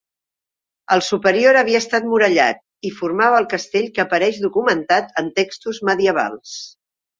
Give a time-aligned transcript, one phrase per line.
[0.95, 6.59] El superior havia estat murallat, i formava el castell que apareix documentat en textos medievals.